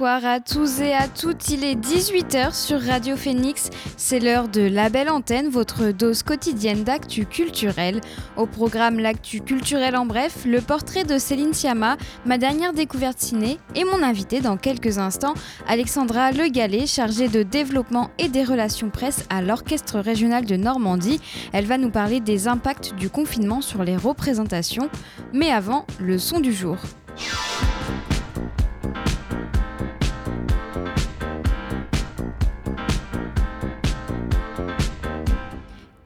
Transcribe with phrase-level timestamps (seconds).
[0.00, 4.62] Bonsoir à tous et à toutes, il est 18h sur Radio Phoenix, c'est l'heure de
[4.62, 8.00] La Belle Antenne, votre dose quotidienne d'actu culturel.
[8.38, 13.58] Au programme L'actu culturel en bref, le portrait de Céline Sciamma, ma dernière découverte ciné
[13.74, 15.34] et mon invité dans quelques instants,
[15.68, 21.20] Alexandra Le Gallet, chargée de développement et des relations presse à l'Orchestre régional de Normandie.
[21.52, 24.88] Elle va nous parler des impacts du confinement sur les représentations,
[25.34, 26.78] mais avant, le son du jour.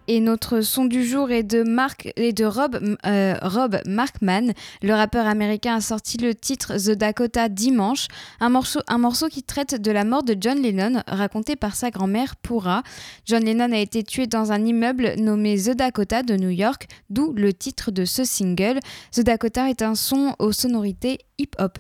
[0.06, 1.64] Et notre son du jour est de,
[3.06, 4.52] euh, Rob Markman.
[4.83, 8.08] Le rappeur américain a sorti le titre The Dakota dimanche,
[8.41, 11.91] un morceau, un morceau qui traite de la mort de John Lennon, raconté par sa
[11.91, 12.83] grand-mère Pura.
[13.24, 17.33] John Lennon a été tué dans un immeuble nommé The Dakota de New York, d'où
[17.33, 18.80] le titre de ce single.
[19.12, 21.78] The Dakota est un son aux sonorités hip-hop.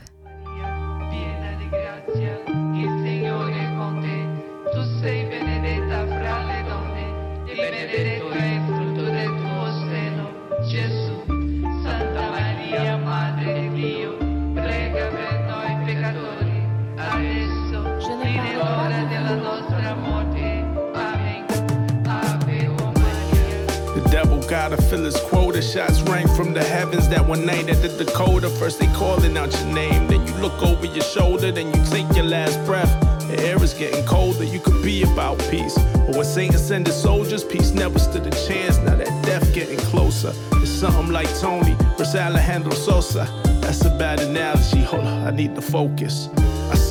[24.54, 25.60] Gotta fill his quota.
[25.60, 28.48] Shots rang from the heavens that one night at the Dakota.
[28.48, 32.06] First they calling out your name, then you look over your shoulder, then you take
[32.14, 32.92] your last breath.
[33.28, 35.76] The air is getting colder, you could be about peace.
[36.06, 38.78] But when Satan sent his soldiers, peace never stood a chance.
[38.78, 40.32] Now that death getting closer.
[40.54, 43.24] It's something like Tony versus Alejandro Sosa.
[43.60, 46.28] That's a bad analogy, hold on, I need to focus.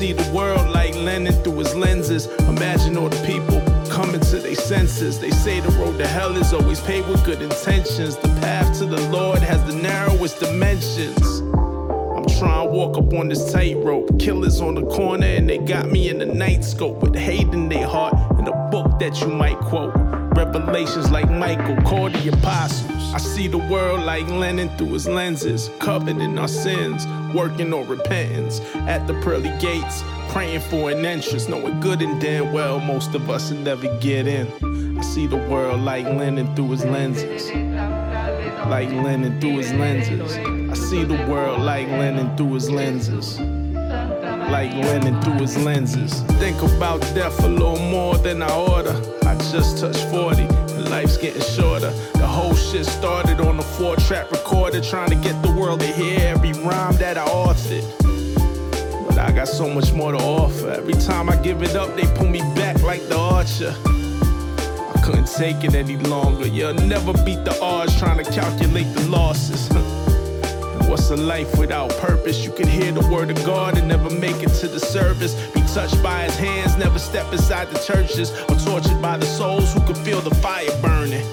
[0.03, 2.25] See the world like Lennon through his lenses.
[2.49, 5.17] Imagine all the people coming to their senses.
[5.17, 8.17] They say the road to hell is always paved with good intentions.
[8.17, 11.39] The path to the Lord has the narrowest dimensions.
[11.39, 14.19] I'm trying to walk up on this tightrope.
[14.19, 17.69] Killers on the corner, and they got me in the night scope with hate in
[17.69, 19.95] their heart and a book that you might quote.
[20.43, 23.13] Revelations like Michael, called the apostles.
[23.13, 27.87] I see the world like Lennon through his lenses, covered in our sins, working on
[27.87, 30.03] repentance at the pearly gates,
[30.33, 34.27] praying for an entrance, knowing good and damn well most of us will never get
[34.27, 34.97] in.
[34.99, 37.49] I see the world like Lennon through his lenses,
[38.67, 40.35] like Lennon through his lenses.
[40.35, 43.39] I see the world like Lennon through his lenses
[44.53, 46.21] like Lennon through his lenses.
[46.37, 48.95] Think about death a little more than I order.
[49.25, 51.89] I just touched 40, and life's getting shorter.
[52.13, 55.87] The whole shit started on a four track recorder, trying to get the world to
[55.87, 57.83] hear every rhyme that I authored.
[59.07, 60.69] But I got so much more to offer.
[60.69, 63.73] Every time I give it up, they pull me back like the archer.
[64.95, 66.45] I couldn't take it any longer.
[66.45, 69.67] You'll never beat the odds trying to calculate the losses.
[70.93, 72.45] What's a life without purpose?
[72.45, 75.33] You can hear the word of God and never make it to the service.
[75.49, 78.29] Be touched by his hands, never step inside the churches.
[78.47, 81.25] Or tortured by the souls who could feel the fire burning.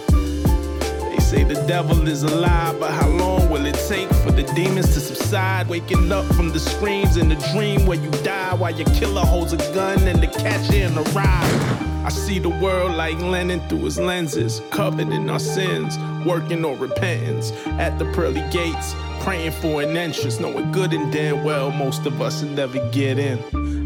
[1.10, 4.94] They say the devil is alive, but how long will it take for the demons
[4.94, 5.68] to subside?
[5.68, 9.52] Waking up from the screams in the dream where you die while your killer holds
[9.52, 11.90] a gun and the catcher in the ride.
[12.02, 16.78] I see the world like Lennon through his lenses, covered in our sins, working on
[16.78, 22.06] repentance at the pearly gates, praying for an entrance, knowing good and damn well most
[22.06, 23.38] of us will never get in.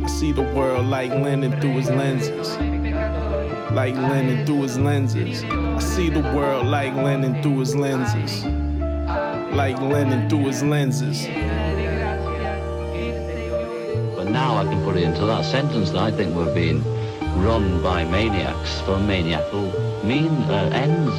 [0.05, 2.57] I see the world like Lennon through his lenses,
[3.73, 5.43] like Lennon through his lenses.
[5.45, 8.45] I see the world like Lennon through his lenses,
[9.55, 11.27] like Lennon through his lenses.
[14.17, 16.83] But now I can put it into that sentence that I think we're being
[17.43, 19.73] run by maniacs for maniacal
[20.05, 21.15] mean uh, ends.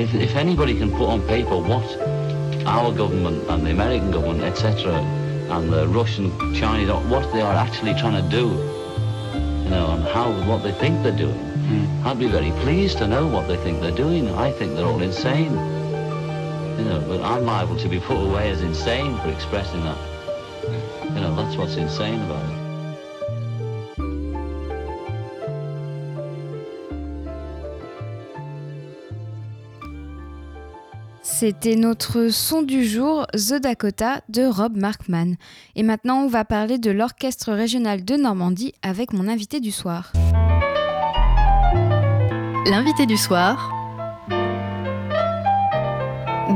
[0.00, 2.11] If, if anybody can put on paper what
[2.66, 7.94] our government and the American government, etc., and the Russian, Chinese, what they are actually
[7.94, 8.48] trying to do,
[9.64, 12.04] you know, and how what they think they're doing, mm.
[12.04, 14.28] I'd be very pleased to know what they think they're doing.
[14.30, 15.52] I think they're all insane.
[16.78, 19.98] You know, but I'm liable to be put away as insane for expressing that.
[21.14, 22.61] You know, that's what's insane about it.
[31.44, 35.34] C'était notre son du jour, The Dakota de Rob Markman.
[35.74, 40.12] Et maintenant, on va parler de l'Orchestre régional de Normandie avec mon invité du soir.
[42.64, 43.72] L'invité du soir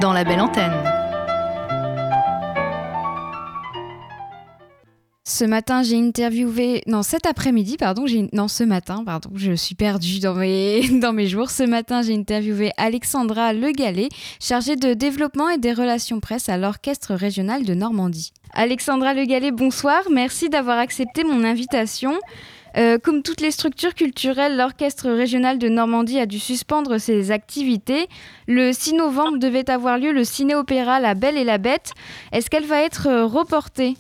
[0.01, 0.96] dans la belle antenne.
[5.29, 6.85] Ce matin, j'ai interviewé.
[6.87, 8.05] Non, cet après-midi, pardon.
[8.33, 9.29] Non, ce matin, pardon.
[9.35, 11.51] Je suis perdue dans mes, dans mes jours.
[11.51, 14.09] Ce matin, j'ai interviewé Alexandra Le Gallet,
[14.39, 18.33] chargée de développement et des relations presse à l'Orchestre régional de Normandie.
[18.55, 20.03] Alexandra Le Gallet, bonsoir.
[20.13, 22.15] Merci d'avoir accepté mon invitation.
[22.77, 28.07] Euh, comme toutes les structures culturelles, l'Orchestre régional de Normandie a dû suspendre ses activités.
[28.47, 31.95] Le 6 novembre devait avoir lieu le ciné-opéra La Belle et la Bête.
[32.31, 33.97] Est-ce qu'elle va être reportée?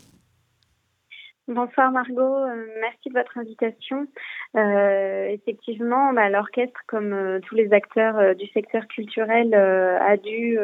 [1.48, 4.08] Bonsoir Margot, euh, merci de votre invitation.
[4.56, 10.58] Euh, effectivement, bah, l'orchestre, comme euh, tous les acteurs du secteur culturel, a dû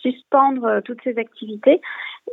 [0.00, 1.80] suspendre toutes ses activités.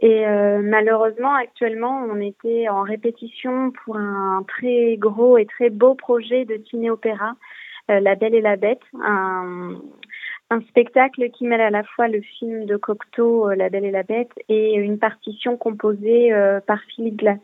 [0.01, 0.25] Et
[0.61, 6.61] malheureusement, actuellement, on était en répétition pour un très gros et très beau projet de
[6.69, 7.35] ciné-opéra,
[7.87, 8.83] La Belle et la Bête,
[10.53, 13.91] un spectacle qui mêle à la fois le film de Cocteau, euh, La Belle et
[13.91, 17.39] la Bête, et une partition composée euh, par Philippe Glass.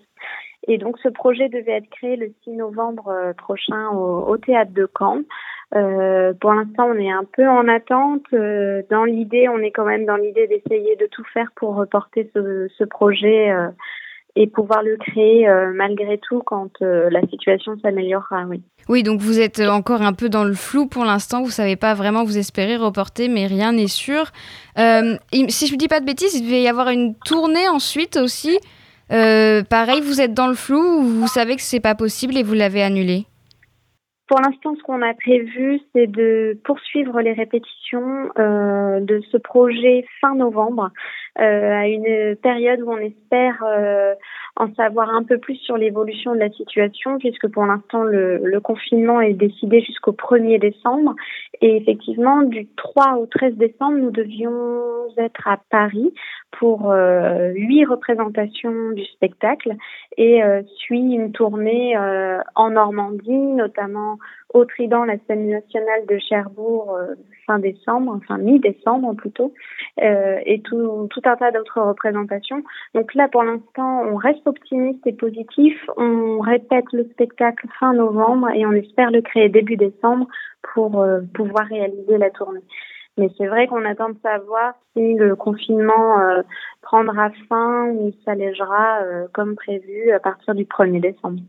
[0.67, 4.87] Et donc ce projet devait être créé le 6 novembre euh, prochain au, théâtre de
[4.97, 5.21] Caen.
[5.71, 8.25] pour l'instant, on est un peu en attente.
[8.31, 12.67] dans l'idée, on est quand même dans l'idée d'essayer de tout faire pour reporter ce,
[12.77, 13.51] ce projet
[14.35, 18.45] et pouvoir le créer malgré tout quand la situation s'améliorera.
[18.47, 18.61] Oui.
[18.89, 21.43] Oui, donc vous êtes encore un peu dans le flou pour l'instant.
[21.43, 24.31] Vous savez pas vraiment, vous espérez reporter, mais rien n'est sûr.
[24.79, 25.15] Euh,
[25.47, 28.57] si je ne dis pas de bêtises, il devait y avoir une tournée ensuite aussi.
[29.11, 32.41] Euh, pareil, vous êtes dans le flou ou vous savez que c'est pas possible et
[32.41, 33.25] vous l'avez annulé
[34.29, 40.05] pour l'instant, ce qu'on a prévu, c'est de poursuivre les répétitions euh, de ce projet
[40.21, 40.91] fin novembre,
[41.35, 43.63] à une période où on espère
[44.59, 48.59] en savoir un peu plus sur l'évolution de la situation, puisque pour l'instant, le, le,
[48.59, 51.15] confinement est décidé jusqu'au 1er décembre.
[51.61, 54.81] Et effectivement, du 3 au 13 décembre, nous devions
[55.17, 56.13] être à Paris
[56.57, 59.75] pour euh, huit représentations du spectacle
[60.17, 64.17] et euh, suit une tournée euh, en Normandie, notamment
[64.53, 66.97] au Trident, la scène nationale de Cherbourg
[67.45, 69.53] fin décembre, enfin mi-décembre plutôt,
[70.01, 72.63] et tout, tout un tas d'autres représentations.
[72.95, 75.75] Donc là, pour l'instant, on reste optimiste et positif.
[75.97, 80.25] On répète le spectacle fin novembre et on espère le créer début décembre
[80.73, 81.05] pour
[81.35, 82.63] pouvoir réaliser la tournée.
[83.19, 86.41] Mais c'est vrai qu'on attend de savoir si le confinement euh,
[86.81, 89.01] prendra fin ou s'allégera
[89.33, 91.41] comme prévu à partir du 1er décembre.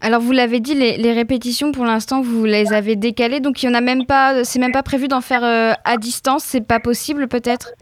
[0.00, 3.68] Alors vous l'avez dit, les, répétitions pour l'instant vous les avez décalées, donc il y
[3.68, 6.80] en a même pas, c'est même pas prévu d'en faire euh, à distance, c'est pas
[6.80, 7.72] possible peut-être?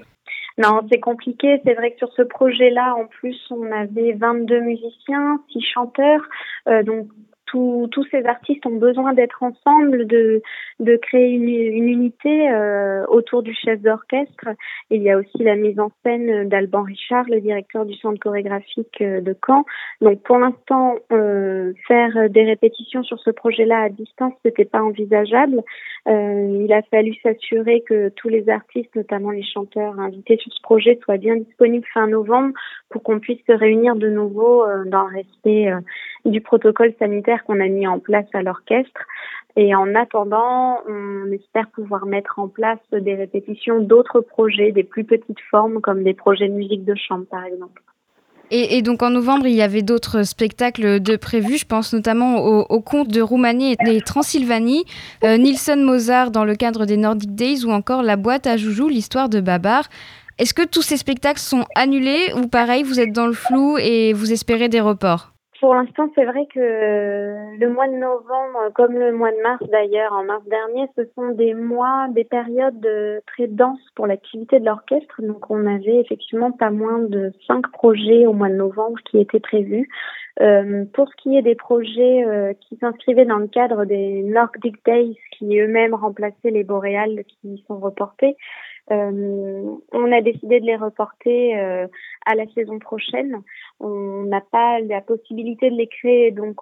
[0.56, 1.60] Non, c'est compliqué.
[1.66, 6.22] C'est vrai que sur ce projet-là, en plus, on avait 22 musiciens, 6 chanteurs.
[6.69, 7.08] Euh, donc
[7.54, 10.42] tous ces artistes ont besoin d'être ensemble, de,
[10.80, 14.48] de créer une, une unité euh, autour du chef d'orchestre.
[14.90, 19.00] Il y a aussi la mise en scène d'Alban Richard, le directeur du centre chorégraphique
[19.00, 19.64] euh, de Caen.
[20.00, 25.62] Donc pour l'instant, euh, faire des répétitions sur ce projet-là à distance, n'était pas envisageable.
[26.08, 30.60] Euh, il a fallu s'assurer que tous les artistes, notamment les chanteurs invités sur ce
[30.62, 32.52] projet, soient bien disponibles fin novembre
[32.90, 35.72] pour qu'on puisse se réunir de nouveau euh, dans le respect
[36.24, 39.00] du protocole sanitaire qu'on a mis en place à l'orchestre.
[39.56, 45.04] Et en attendant, on espère pouvoir mettre en place des répétitions d'autres projets, des plus
[45.04, 47.82] petites formes, comme des projets de musique de chambre, par exemple.
[48.50, 51.58] Et, donc en novembre, il y avait d'autres spectacles de prévus.
[51.58, 54.84] Je pense notamment au, Conte de Roumanie et Transylvanie,
[55.24, 55.38] euh,
[55.76, 59.40] Mozart dans le cadre des Nordic Days ou encore La boîte à Joujou, l'histoire de
[59.40, 59.88] Babar.
[60.38, 64.12] Est-ce que tous ces spectacles sont annulés ou pareil, vous êtes dans le flou et
[64.12, 65.33] vous espérez des reports?
[65.64, 70.12] Pour l'instant, c'est vrai que le mois de novembre, comme le mois de mars d'ailleurs,
[70.12, 72.86] en mars dernier, ce sont des mois, des périodes
[73.26, 75.22] très denses pour l'activité de l'orchestre.
[75.22, 79.40] Donc, on avait effectivement pas moins de cinq projets au mois de novembre qui étaient
[79.40, 79.88] prévus.
[80.42, 84.84] Euh, pour ce qui est des projets euh, qui s'inscrivaient dans le cadre des Nordic
[84.84, 90.76] Days, qui eux-mêmes remplaçaient les boréales qui sont reportés, euh, on a décidé de les
[90.76, 91.86] reporter euh,
[92.26, 93.41] à la saison prochaine.
[93.81, 96.56] On n'a pas la possibilité de les créer donc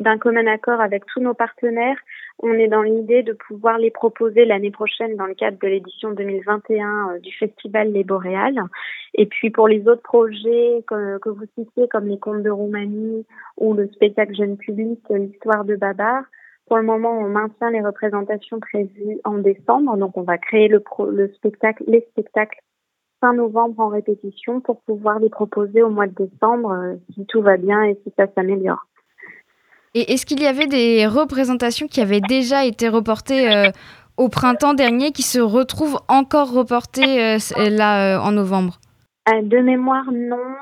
[0.00, 1.98] d'un commun accord avec tous nos partenaires.
[2.38, 6.12] On est dans l'idée de pouvoir les proposer l'année prochaine dans le cadre de l'édition
[6.12, 8.62] 2021 euh, du festival Les Boréales.
[9.14, 13.26] Et puis pour les autres projets que, que vous citiez comme les contes de Roumanie
[13.58, 16.24] ou le spectacle jeune public l'histoire de Babar,
[16.72, 20.82] pour le moment, on maintient les représentations prévues en décembre, donc on va créer le,
[21.10, 22.58] le spectacle, les spectacles
[23.20, 27.42] fin novembre en répétition pour pouvoir les proposer au mois de décembre euh, si tout
[27.42, 28.86] va bien et si ça s'améliore.
[29.92, 33.70] Et est-ce qu'il y avait des représentations qui avaient déjà été reportées
[34.16, 38.78] au printemps dernier qui se retrouvent encore reportées là en novembre?
[39.26, 40.56] De mémoire, non.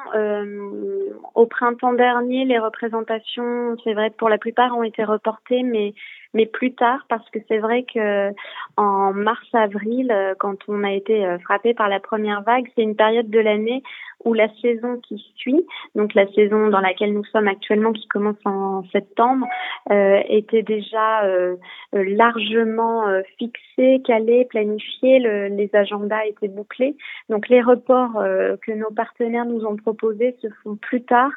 [1.34, 5.94] au printemps dernier, les représentations, c'est vrai, pour la plupart ont été reportées, mais
[6.34, 8.30] mais plus tard parce que c'est vrai que
[8.76, 12.96] en mars-avril, euh, quand on a été euh, frappé par la première vague, c'est une
[12.96, 13.82] période de l'année
[14.24, 18.36] où la saison qui suit, donc la saison dans laquelle nous sommes actuellement, qui commence
[18.44, 19.46] en septembre,
[19.90, 21.56] euh, était déjà euh,
[21.92, 25.18] largement euh, fixée, calée, planifiée.
[25.18, 26.96] Le, les agendas étaient bouclés.
[27.28, 28.22] Donc les reports
[28.62, 31.30] que nos partenaires nous ont proposés se font plus tard,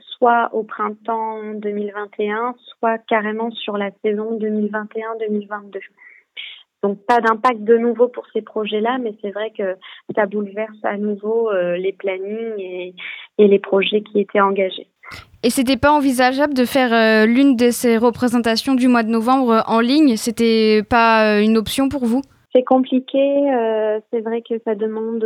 [0.00, 5.80] soit au printemps 2021, soit carrément sur la saison 2021-2022.
[6.82, 9.76] Donc pas d'impact de nouveau pour ces projets-là, mais c'est vrai que
[10.14, 12.94] ça bouleverse à nouveau euh, les plannings et,
[13.38, 14.86] et, les projets qui étaient engagés.
[15.42, 19.50] Et c'était pas envisageable de faire euh, l'une de ces représentations du mois de novembre
[19.50, 20.16] euh, en ligne?
[20.16, 22.22] C'était pas une option pour vous?
[22.54, 23.22] C'est compliqué.
[24.10, 25.24] c'est vrai que ça demande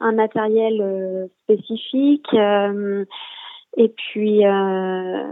[0.00, 2.26] un matériel spécifique.
[3.76, 5.22] Et puis, euh,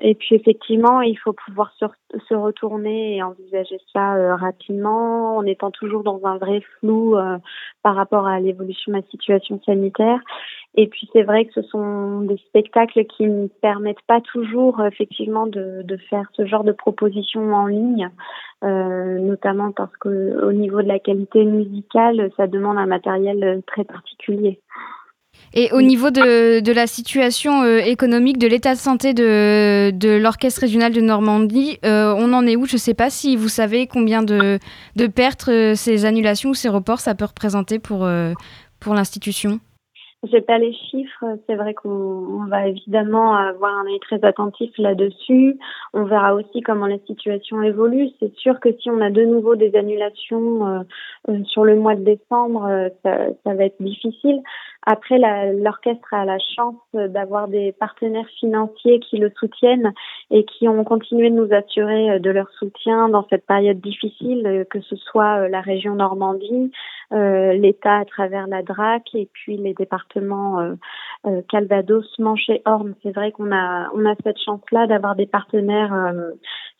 [0.00, 1.86] et puis effectivement, il faut pouvoir se,
[2.28, 7.38] se retourner et envisager ça euh, rapidement, en étant toujours dans un vrai flou euh,
[7.84, 10.18] par rapport à l'évolution de la situation sanitaire.
[10.74, 15.46] Et puis c'est vrai que ce sont des spectacles qui ne permettent pas toujours effectivement
[15.46, 18.10] de, de faire ce genre de propositions en ligne,
[18.64, 23.84] euh, notamment parce que au niveau de la qualité musicale, ça demande un matériel très
[23.84, 24.60] particulier.
[25.58, 30.18] Et au niveau de, de la situation euh, économique, de l'état de santé de, de
[30.18, 32.66] l'Orchestre régional de Normandie, euh, on en est où?
[32.66, 34.58] Je ne sais pas si vous savez combien de,
[34.96, 38.06] de pertes euh, ces annulations ou ces reports ça peut représenter pour,
[38.80, 39.58] pour l'institution?
[40.30, 41.24] J'ai pas les chiffres.
[41.46, 45.56] C'est vrai qu'on va évidemment avoir un œil très attentif là-dessus.
[45.94, 48.08] On verra aussi comment la situation évolue.
[48.18, 50.84] C'est sûr que si on a de nouveau des annulations
[51.44, 54.42] sur le mois de décembre, ça, ça va être difficile.
[54.88, 59.92] Après, l'orchestre a la chance d'avoir des partenaires financiers qui le soutiennent
[60.30, 64.80] et qui ont continué de nous assurer de leur soutien dans cette période difficile, que
[64.80, 66.70] ce soit euh, la région Normandie,
[67.12, 72.94] euh, l'État à travers la DRAC et puis les départements euh, Calvados, Manche et Orne.
[73.02, 76.14] C'est vrai qu'on a, on a cette chance-là d'avoir des partenaires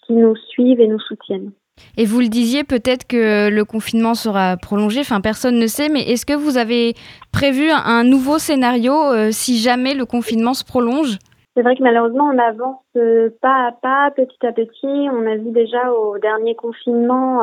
[0.06, 1.50] qui nous suivent et nous soutiennent.
[1.98, 6.02] Et vous le disiez, peut-être que le confinement sera prolongé, enfin personne ne sait, mais
[6.02, 6.94] est-ce que vous avez
[7.32, 11.18] prévu un nouveau scénario euh, si jamais le confinement se prolonge?
[11.54, 14.76] C'est vrai que malheureusement, on avance euh, pas à pas, petit à petit.
[14.84, 17.42] On a vu déjà au dernier confinement,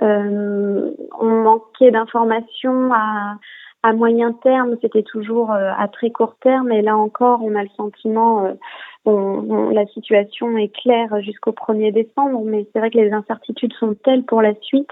[0.00, 3.38] euh, on manquait d'informations à,
[3.82, 4.76] à moyen terme.
[4.80, 8.54] C'était toujours à très court terme, et là encore, on a le sentiment
[9.06, 14.24] la situation est claire jusqu'au 1er décembre, mais c'est vrai que les incertitudes sont telles
[14.24, 14.90] pour la suite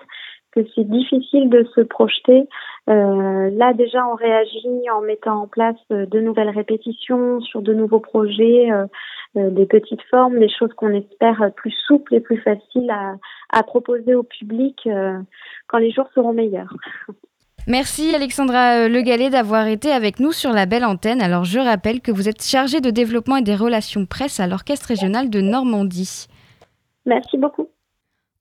[0.53, 2.49] que c'est difficile de se projeter.
[2.89, 7.75] Euh, là déjà, on réagit en mettant en place euh, de nouvelles répétitions sur de
[7.75, 8.87] nouveaux projets, euh,
[9.35, 13.17] des petites formes, des choses qu'on espère plus souples et plus faciles à,
[13.51, 14.89] à proposer au public
[15.69, 16.75] quand les jours seront meilleurs.
[17.69, 21.21] Merci Alexandra euh, Le Gallet d'avoir été avec nous sur la belle antenne.
[21.21, 24.87] Alors je rappelle que vous êtes chargée de développement et des relations presse à l'Orchestre
[24.87, 26.29] régional de Normandie.
[27.05, 27.69] Merci beaucoup.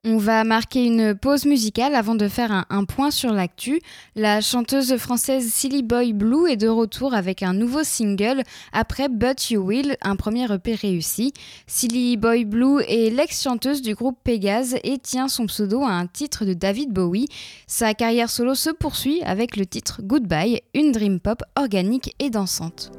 [0.05, 3.81] On va marquer une pause musicale avant de faire un, point sur l'actu.
[4.15, 9.49] La chanteuse française Silly Boy Blue est de retour avec un nouveau single après But
[9.49, 11.33] You Will, un premier EP réussi.
[11.65, 16.45] Silly Boy Blue est l'ex-chanteuse du groupe Pégase et tient son pseudo à un titre
[16.45, 17.27] de David Bowie.
[17.65, 22.91] Sa carrière solo se poursuit avec le titre Goodbye, une dream pop organique et dansante.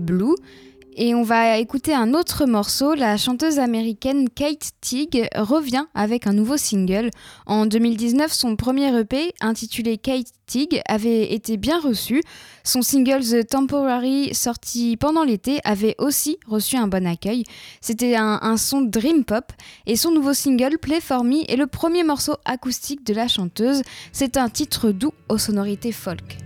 [0.00, 0.34] Blue.
[0.96, 2.94] Et on va écouter un autre morceau.
[2.94, 7.10] La chanteuse américaine Kate Teague revient avec un nouveau single.
[7.46, 12.22] En 2019, son premier EP, intitulé Kate Teague, avait été bien reçu.
[12.62, 17.42] Son single The Temporary, sorti pendant l'été, avait aussi reçu un bon accueil.
[17.80, 19.52] C'était un, un, son dream pop.
[19.86, 23.82] Et son nouveau single, Play For Me, est le premier morceau acoustique de la chanteuse.
[24.12, 26.38] C'est un titre doux aux sonorités folk.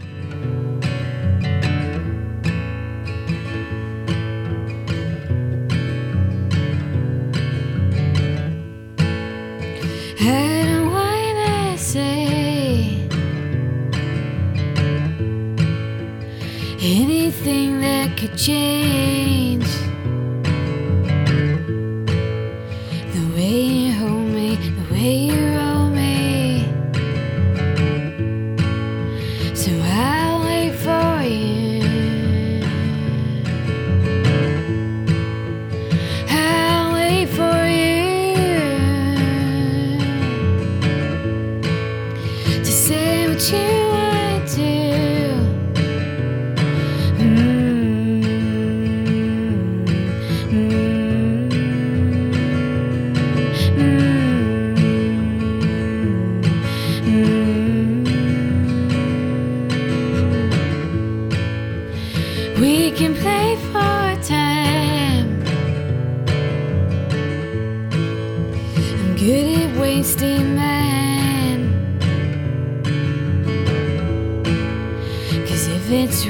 [16.89, 19.48] Anything that could change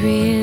[0.01, 0.38] real.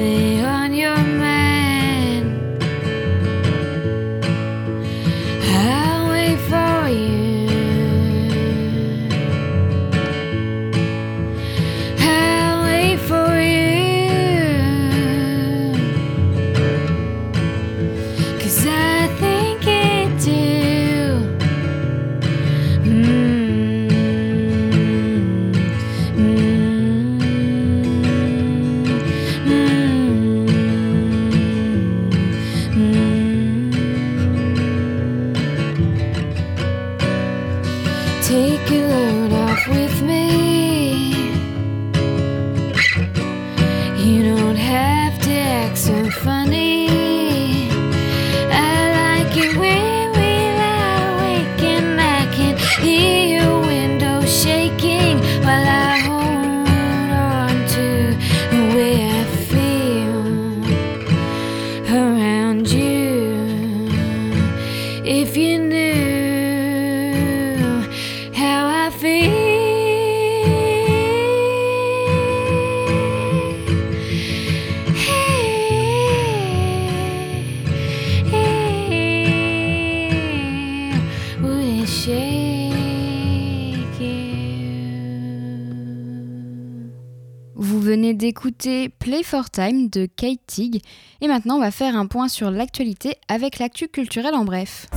[88.56, 90.82] D'écouter Play for Time de Kate Teague.
[91.22, 94.88] Et maintenant, on va faire un point sur l'actualité avec l'actu culturelle en bref.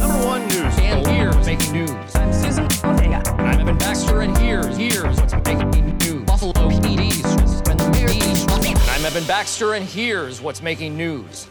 [8.90, 11.46] I'm Evan Baxter, and here's what's making news.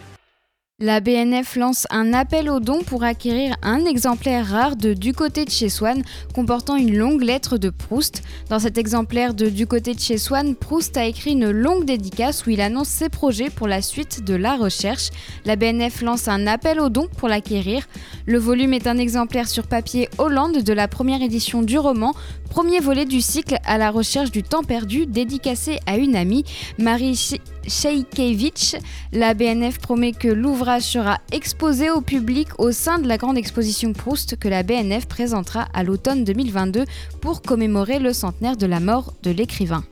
[0.79, 5.43] La BNF lance un appel aux dons pour acquérir un exemplaire rare de Du côté
[5.43, 6.03] de chez Swann
[6.35, 8.21] comportant une longue lettre de Proust.
[8.51, 12.45] Dans cet exemplaire de Du côté de chez Swann, Proust a écrit une longue dédicace
[12.45, 15.09] où il annonce ses projets pour la suite de la recherche.
[15.45, 17.87] La BNF lance un appel aux dons pour l'acquérir.
[18.27, 22.13] Le volume est un exemplaire sur papier Hollande de la première édition du roman,
[22.47, 26.43] premier volet du cycle à la recherche du temps perdu dédicacé à une amie,
[26.79, 27.19] Marie
[27.67, 28.75] Sheikevich.
[29.11, 33.93] La BNF promet que l'ouvrage sera exposé au public au sein de la grande exposition
[33.93, 36.85] Proust que la BNF présentera à l'automne 2022
[37.21, 39.83] pour commémorer le centenaire de la mort de l'écrivain.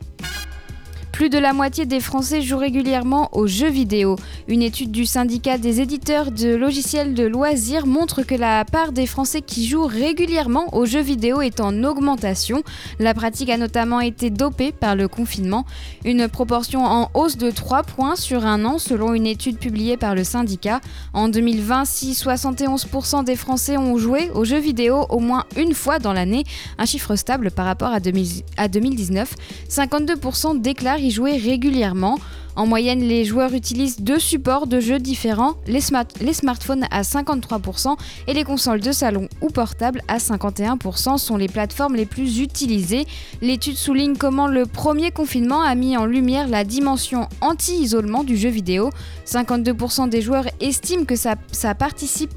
[1.15, 4.17] Plus de la moitié des Français jouent régulièrement aux jeux vidéo.
[4.49, 9.06] Une étude du syndicat des éditeurs de logiciels de loisirs montre que la part des
[9.06, 12.63] Français qui jouent régulièrement aux jeux vidéo est en augmentation.
[12.99, 15.65] La pratique a notamment été dopée par le confinement.
[16.04, 20.15] Une proportion en hausse de 3 points sur un an selon une étude publiée par
[20.15, 20.82] le syndicat.
[21.13, 25.97] En 2020, si 71% des Français ont joué aux jeux vidéo au moins une fois
[25.97, 26.43] dans l'année,
[26.78, 29.34] un chiffre stable par rapport à 2019,
[29.69, 32.18] 52% déclarent jouer régulièrement.
[32.58, 37.02] En moyenne, les joueurs utilisent deux supports de jeux différents, les, smart- les smartphones à
[37.02, 42.39] 53% et les consoles de salon ou portables à 51% sont les plateformes les plus
[42.39, 43.06] utilisées.
[43.41, 48.48] L'étude souligne comment le premier confinement a mis en lumière la dimension anti-isolement du jeu
[48.48, 48.89] vidéo.
[49.26, 51.36] 52% des joueurs estiment que sa,
[51.76, 52.30] pratique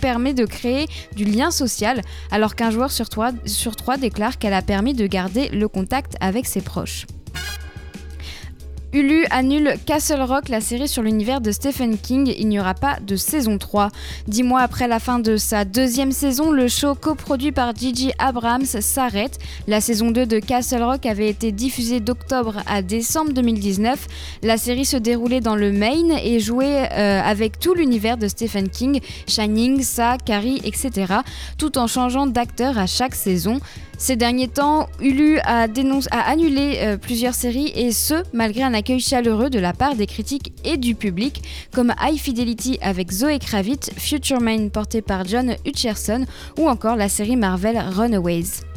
[0.00, 0.86] permet de créer
[1.16, 3.08] du lien social, alors qu'un joueur sur
[3.46, 7.04] sur trois déclare qu'elle a permis de garder le contact avec ses proches.
[8.94, 12.30] Hulu annule Castle Rock, la série sur l'univers de Stephen King.
[12.36, 13.88] Il n'y aura pas de saison 3.
[14.28, 18.66] Dix mois après la fin de sa deuxième saison, le show coproduit par Gigi Abrams
[18.66, 19.38] s'arrête.
[19.66, 24.08] La saison 2 de Castle Rock avait été diffusée d'octobre à décembre 2019.
[24.42, 28.68] La série se déroulait dans le Maine et jouait euh, avec tout l'univers de Stephen
[28.68, 31.14] King, Shining, Sa, Carrie, etc.,
[31.56, 33.58] tout en changeant d'acteur à chaque saison.
[34.02, 35.68] Ces derniers temps, Hulu a,
[36.10, 40.52] annulé euh, plusieurs séries et ce, malgré un accueil chaleureux de la part des critiques
[40.64, 41.40] et du public,
[41.72, 46.26] comme High Fidelity avec Zoe Kravitz, Future Man porté par John Hutcherson
[46.58, 48.71] ou encore la série Marvel Runaways.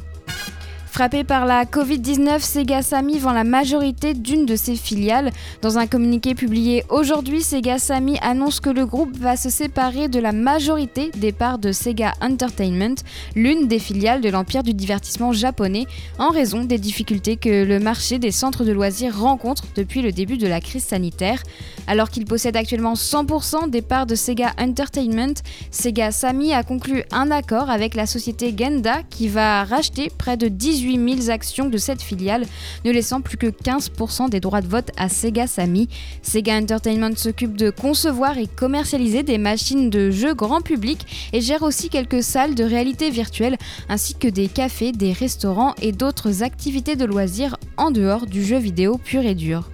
[0.95, 5.31] Frappé par la Covid-19, Sega Sammy vend la majorité d'une de ses filiales.
[5.61, 10.21] Dans un communiqué publié aujourd'hui, Sega Sammy annonce que le groupe va se séparer de
[10.21, 12.95] la majorité des parts de Sega Entertainment,
[13.35, 15.85] l'une des filiales de l'empire du divertissement japonais,
[16.17, 20.37] en raison des difficultés que le marché des centres de loisirs rencontre depuis le début
[20.37, 21.43] de la crise sanitaire.
[21.87, 27.31] Alors qu'il possède actuellement 100% des parts de Sega Entertainment, Sega Sammy a conclu un
[27.31, 32.01] accord avec la société Genda qui va racheter près de 18 000 actions de cette
[32.01, 32.45] filiale,
[32.85, 35.89] ne laissant plus que 15% des droits de vote à Sega Sammy.
[36.21, 41.63] Sega Entertainment s'occupe de concevoir et commercialiser des machines de jeux grand public et gère
[41.63, 43.57] aussi quelques salles de réalité virtuelle
[43.89, 48.57] ainsi que des cafés, des restaurants et d'autres activités de loisirs en dehors du jeu
[48.57, 49.69] vidéo pur et dur.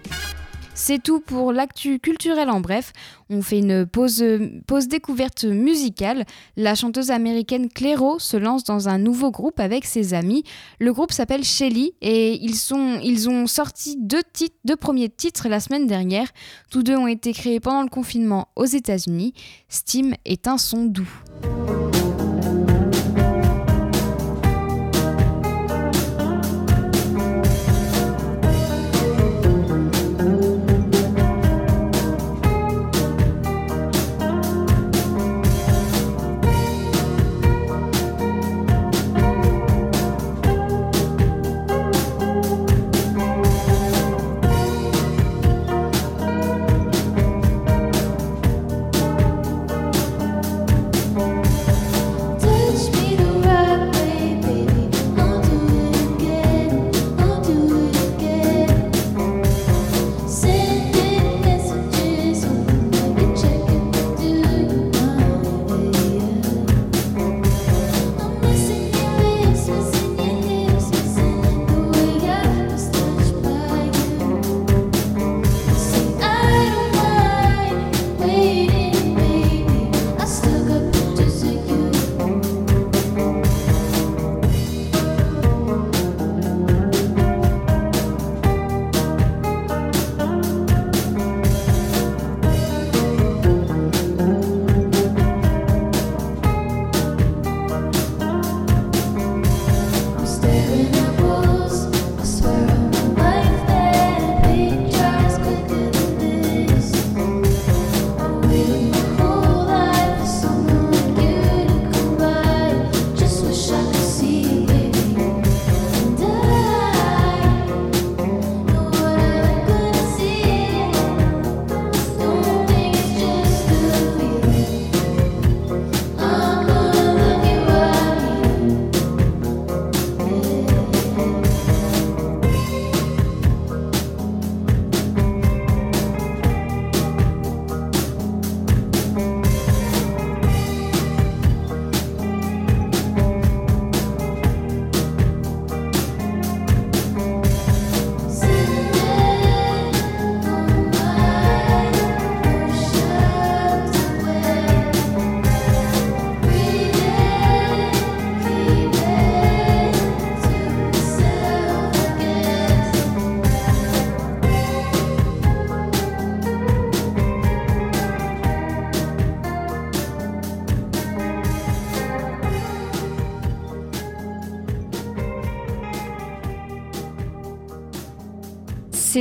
[0.83, 2.91] C'est tout pour l'actu culturel en bref.
[3.29, 4.17] On fait une pause,
[4.87, 6.25] découverte musicale.
[6.57, 10.43] La chanteuse américaine Clairo se lance dans un nouveau groupe avec ses amis.
[10.79, 15.85] Le groupe s'appelle Shelly et ils ont sorti deux, titres, deux premiers titres la semaine
[15.85, 16.29] dernière.
[16.71, 19.35] Tous deux ont été créés pendant le confinement aux États-Unis.
[19.69, 21.07] Steam est un son doux.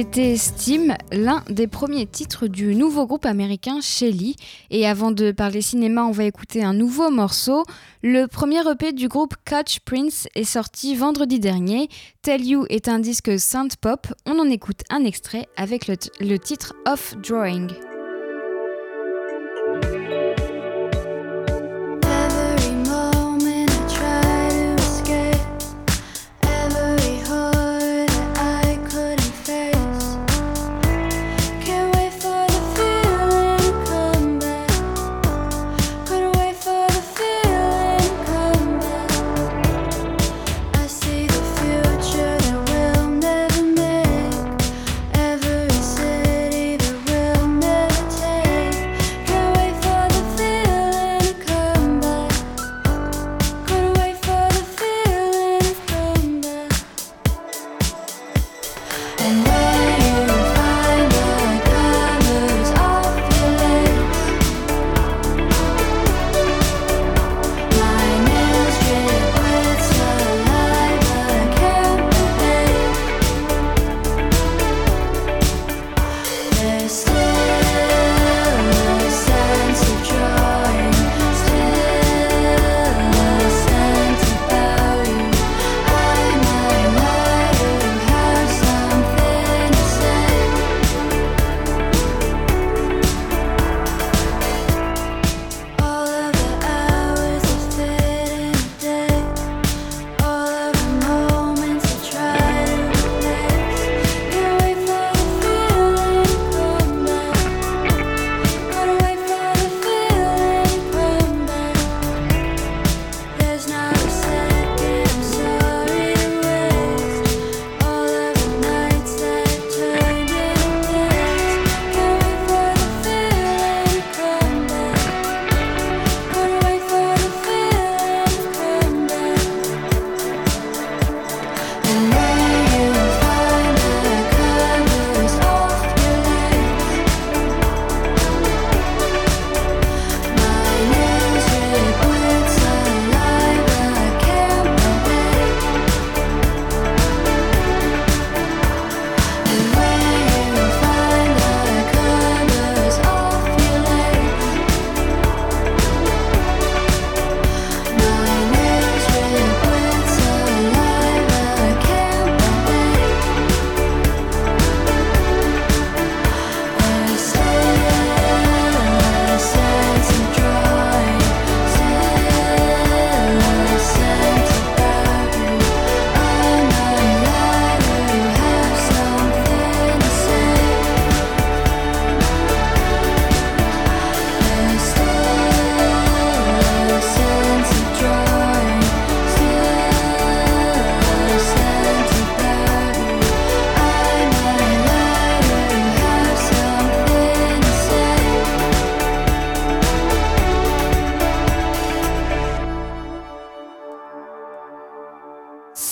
[0.00, 4.34] C'était Steam, l'un des premiers titres du nouveau groupe américain Shelly.
[4.70, 7.64] Et avant de parler cinéma, on va écouter un nouveau morceau.
[8.02, 11.90] Le premier EP du groupe Catch Prince est sorti vendredi dernier.
[12.22, 14.06] Tell You est un disque synth pop.
[14.24, 17.68] On en écoute un extrait avec le, le titre Off Drawing.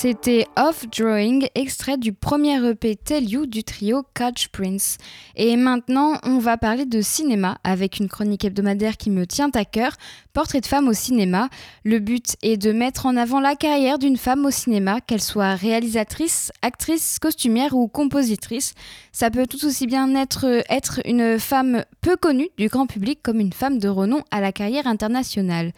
[0.09, 4.97] C'était Off Drawing, extrait du premier EP Tell You du trio Catch Prince.
[5.35, 9.65] Et maintenant, on va parler de cinéma avec une chronique hebdomadaire qui me tient à
[9.65, 9.93] cœur,
[10.39, 11.49] Portrait de femme au cinéma.
[11.83, 15.57] Le but est de mettre en avant la carrière d'une femme au cinéma, qu'elle soit
[15.57, 18.75] réalisatrice, actrice, costumière ou compositrice.
[19.11, 23.41] Ça peut tout aussi bien être, être une femme peu connue du grand public comme
[23.41, 25.73] une femme de renom à la carrière internationale.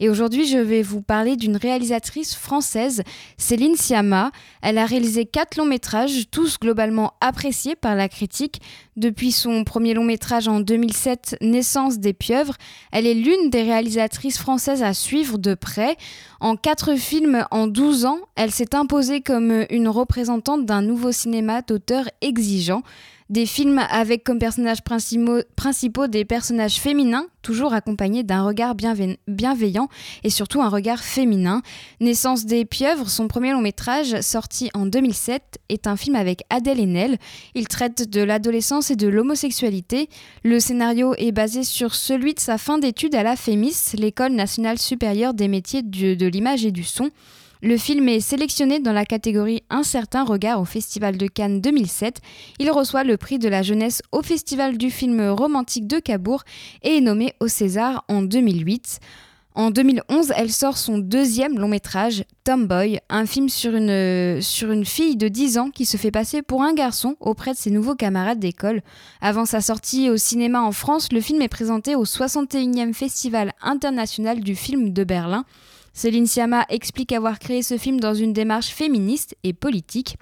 [0.00, 3.02] Et aujourd'hui, je vais vous parler d'une réalisatrice française,
[3.36, 4.30] Céline Sciamma.
[4.62, 8.60] Elle a réalisé quatre longs métrages, tous globalement appréciés par la critique.
[8.96, 12.54] Depuis son premier long métrage en 2007, Naissance des pieuvres,
[12.92, 15.96] elle est l'une des réalisatrices françaises à suivre de près.
[16.40, 21.62] En quatre films en 12 ans, elle s'est imposée comme une représentante d'un nouveau cinéma
[21.62, 22.82] d'auteur exigeant.
[23.28, 29.88] Des films avec comme personnages principaux, des personnages féminins, toujours accompagnés d'un regard bienve- bienveillant
[30.22, 31.60] et surtout un regard féminin.
[32.00, 36.78] Naissance des pieuvres, son premier long métrage, sorti en 2007, est un film avec Adèle
[36.78, 37.18] Haenel.
[37.56, 40.08] Il traite de l'adolescence et de l'homosexualité.
[40.44, 44.78] Le scénario est basé sur celui de sa fin d'études à la FEMIS, l'École nationale
[44.78, 47.10] supérieure des métiers de l'image et du son.
[47.66, 52.20] Le film est sélectionné dans la catégorie Un certain regard au Festival de Cannes 2007.
[52.60, 56.44] Il reçoit le prix de la jeunesse au Festival du film romantique de Cabourg
[56.84, 59.00] et est nommé au César en 2008.
[59.56, 64.84] En 2011, elle sort son deuxième long métrage, Tomboy, un film sur une, sur une
[64.84, 67.96] fille de 10 ans qui se fait passer pour un garçon auprès de ses nouveaux
[67.96, 68.80] camarades d'école.
[69.20, 74.38] Avant sa sortie au cinéma en France, le film est présenté au 61e Festival international
[74.38, 75.44] du film de Berlin.
[75.96, 80.18] Céline Sciamma explique avoir créé ce film dans une démarche féministe et politique.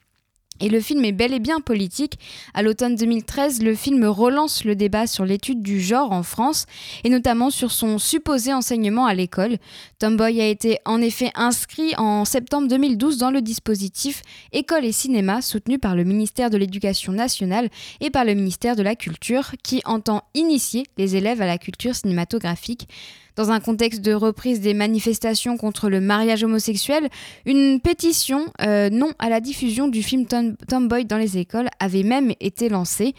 [0.60, 2.16] Et le film est bel et bien politique.
[2.54, 6.66] À l'automne 2013, le film relance le débat sur l'étude du genre en France
[7.02, 9.56] et notamment sur son supposé enseignement à l'école.
[9.98, 15.42] Tomboy a été en effet inscrit en septembre 2012 dans le dispositif École et cinéma
[15.42, 17.68] soutenu par le ministère de l'Éducation nationale
[18.00, 21.96] et par le ministère de la Culture qui entend initier les élèves à la culture
[21.96, 22.86] cinématographique.
[23.36, 27.08] Dans un contexte de reprise des manifestations contre le mariage homosexuel,
[27.46, 32.04] une pétition euh, non à la diffusion du film Tom- Tomboy dans les écoles avait
[32.04, 33.12] même été lancée.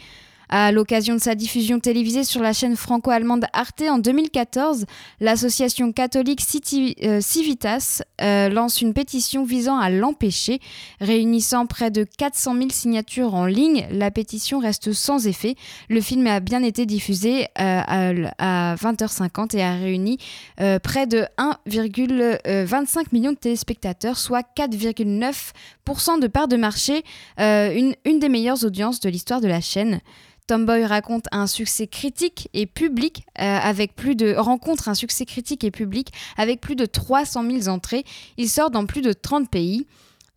[0.48, 4.86] À l'occasion de sa diffusion télévisée sur la chaîne franco-allemande Arte en 2014,
[5.20, 6.42] l'association catholique
[7.02, 10.60] euh, Civitas euh, lance une pétition visant à l'empêcher.
[11.00, 15.56] Réunissant près de 400 000 signatures en ligne, la pétition reste sans effet.
[15.88, 20.18] Le film a bien été diffusé euh, à, à 20h50 et a réuni
[20.82, 27.02] près de 1,25 million de téléspectateurs, soit 4,9% de part de marché,
[27.38, 30.00] une des meilleures audiences de l'histoire de la chaîne.
[30.46, 35.64] Tomboy raconte un succès critique et public euh, avec plus de rencontre un succès critique
[35.64, 38.04] et public avec plus de 300 000 entrées.
[38.36, 39.86] Il sort dans plus de 30 pays.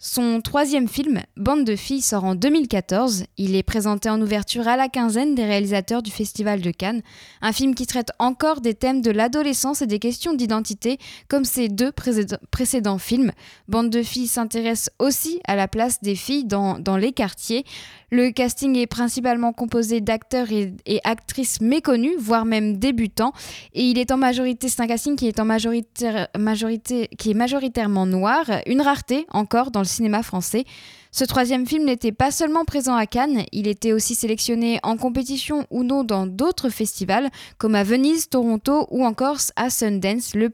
[0.01, 3.25] Son troisième film, Bande de filles, sort en 2014.
[3.37, 7.01] Il est présenté en ouverture à la quinzaine des réalisateurs du Festival de Cannes.
[7.41, 11.67] Un film qui traite encore des thèmes de l'adolescence et des questions d'identité, comme ses
[11.67, 13.33] deux précédents- films.
[13.67, 17.65] Bande de filles s'intéresse aussi à la place des filles dans les quartiers.
[18.11, 23.33] Le casting est principalement composé d'acteurs et, actrices méconnus, voire même débutants.
[23.73, 28.05] Et il est en majorité, c'est un casting qui est en majorité, qui est majoritairement
[28.05, 30.65] noir, une rareté encore dans le cinéma français.
[31.11, 35.65] Ce troisième film n'était pas seulement présent à Cannes, il était aussi sélectionné en compétition
[35.71, 40.49] ou non dans d'autres festivals, comme à Venise, Toronto ou encore à Sundance, le,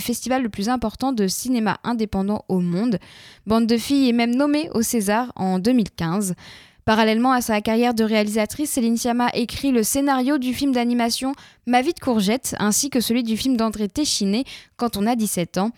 [0.00, 2.98] festival le plus important de cinéma indépendant au monde.
[3.46, 6.34] Bande de filles est même nommée au César en 2015.
[6.84, 11.32] Parallèlement à sa carrière de réalisatrice, Céline Sciamma écrit le scénario du film d'animation
[11.66, 14.44] Ma vie de courgette, ainsi que celui du film d'André Téchiné,
[14.76, 15.70] Quand on a 17 ans.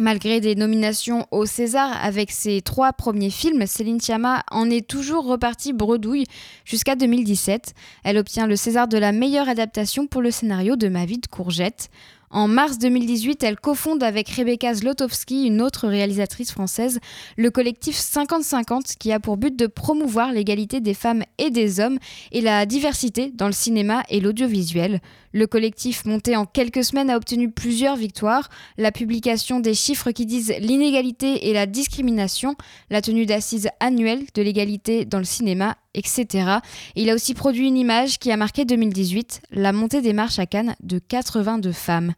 [0.00, 5.26] Malgré des nominations au César avec ses trois premiers films, Céline Sciamma en est toujours
[5.26, 6.24] repartie bredouille
[6.64, 7.74] jusqu'à 2017.
[8.02, 11.26] Elle obtient le César de la meilleure adaptation pour le scénario de Ma vie de
[11.26, 11.90] courgette.
[12.30, 17.00] En mars 2018, elle cofonde avec Rebecca Zlotowski, une autre réalisatrice française,
[17.36, 21.98] le collectif 50-50 qui a pour but de promouvoir l'égalité des femmes et des hommes
[22.30, 25.00] et la diversité dans le cinéma et l'audiovisuel.
[25.32, 28.48] Le collectif, monté en quelques semaines, a obtenu plusieurs victoires.
[28.78, 32.56] La publication des chiffres qui disent l'inégalité et la discrimination,
[32.90, 36.58] la tenue d'assises annuelle de l'égalité dans le cinéma, etc.
[36.96, 40.38] Et il a aussi produit une image qui a marqué 2018, la montée des marches
[40.38, 42.14] à Cannes de 82 femmes.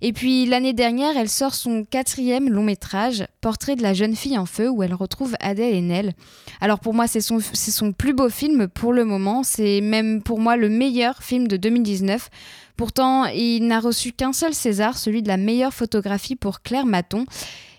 [0.00, 4.38] Et puis l'année dernière, elle sort son quatrième long métrage, Portrait de la jeune fille
[4.38, 6.12] en feu, où elle retrouve Adèle Haenel.
[6.60, 10.38] Alors pour moi, c'est son, son plus beau film pour le moment, c'est même pour
[10.38, 12.30] moi le meilleur film de 2019.
[12.76, 17.26] Pourtant, il n'a reçu qu'un seul César, celui de la meilleure photographie pour Claire Maton.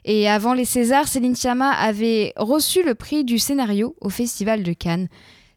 [0.04, 4.74] Et avant les Césars, Céline Sciamma avait reçu le prix du scénario au Festival de
[4.74, 5.08] Cannes.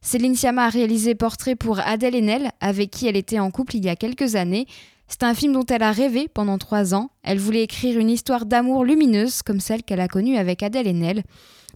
[0.01, 3.85] Céline Sciamma a réalisé Portrait pour Adèle Haenel, avec qui elle était en couple il
[3.85, 4.67] y a quelques années.
[5.13, 7.11] C'est un film dont elle a rêvé pendant trois ans.
[7.23, 11.23] Elle voulait écrire une histoire d'amour lumineuse comme celle qu'elle a connue avec Adèle Haenel.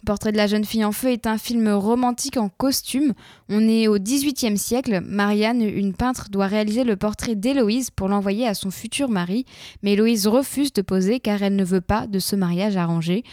[0.07, 3.13] Portrait de la jeune fille en feu est un film romantique en costume.
[3.47, 5.01] On est au XVIIIe siècle.
[5.05, 9.45] Marianne, une peintre, doit réaliser le portrait d'Héloïse pour l'envoyer à son futur mari,
[9.83, 13.23] mais Héloïse refuse de poser car elle ne veut pas de ce mariage arrangé.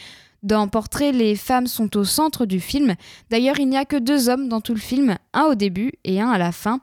[0.42, 2.94] Dans Portrait, les femmes sont au centre du film.
[3.30, 6.20] D'ailleurs, il n'y a que deux hommes dans tout le film, un au début et
[6.20, 6.82] un à la fin.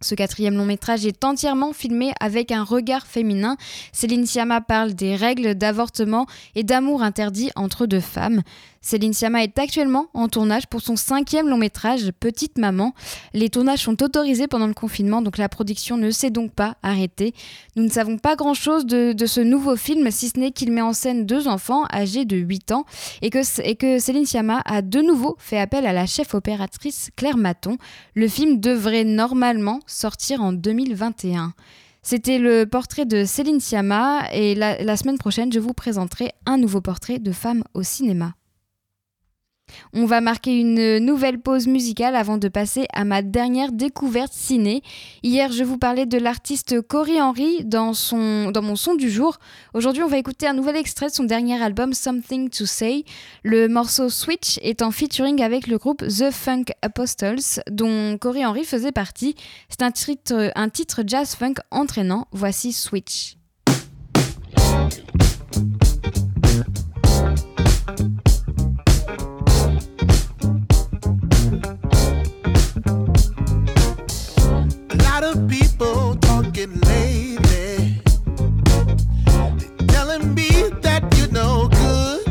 [0.00, 3.56] Ce quatrième long métrage est entièrement filmé avec un regard féminin.
[3.92, 8.42] Céline Sciamma parle des règles d'avortement et d'amour interdit entre deux femmes.
[8.80, 12.94] Céline Sciamma est actuellement en tournage pour son cinquième long métrage, Petite Maman.
[13.34, 17.34] Les tournages sont autorisés pendant le confinement, donc la production ne s'est donc pas arrêtée.
[17.74, 20.92] Nous ne savons pas grand-chose de, ce nouveau film, si ce n'est qu'il met en
[20.92, 22.84] scène deux enfants âgés de 8 ans
[23.20, 27.10] et que, et que Céline Sciamma a de nouveau fait appel à la chef opératrice
[27.16, 27.78] Claire Maton.
[28.14, 31.52] Le film devrait normalement sortir en 2021.
[32.02, 36.80] C'était le portrait de Céline Sciamma et la semaine prochaine, je vous présenterai un nouveau
[36.80, 38.34] portrait de femme au cinéma.
[39.92, 44.82] On va marquer une nouvelle pause musicale avant de passer à ma dernière découverte ciné.
[45.22, 47.92] Hier, je vous parlais de l'artiste Cory Henry dans,
[48.62, 49.38] mon son du jour.
[49.74, 53.04] Aujourd'hui, on va écouter un nouvel extrait de son dernier album Something to Say.
[53.42, 58.64] Le morceau Switch est en featuring avec le groupe The Funk Apostles, dont Cory Henry
[58.64, 59.34] faisait partie.
[59.68, 62.26] C'est un titre, un titre jazz funk entraînant.
[62.32, 63.36] Voici Switch.
[75.20, 78.00] Lot of people talking lately,
[79.88, 80.48] telling me
[80.80, 82.24] that you're no good.